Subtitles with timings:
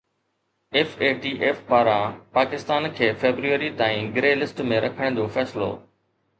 [0.79, 5.73] F A T F پاران پاڪستان کي February تائين گري لسٽ ۾ رکڻ جو فيصلو